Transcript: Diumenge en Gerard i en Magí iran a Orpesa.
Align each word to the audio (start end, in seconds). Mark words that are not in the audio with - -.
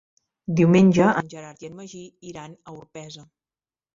Diumenge 0.59 1.09
en 1.19 1.27
Gerard 1.33 1.65
i 1.65 1.69
en 1.71 1.77
Magí 1.81 2.01
iran 2.31 2.57
a 2.71 2.75
Orpesa. 2.79 3.27